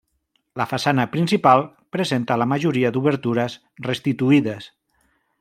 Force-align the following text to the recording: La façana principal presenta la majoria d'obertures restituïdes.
La 0.59 0.65
façana 0.69 1.03
principal 1.15 1.61
presenta 1.97 2.39
la 2.43 2.47
majoria 2.55 2.93
d'obertures 2.97 3.59
restituïdes. 3.91 4.73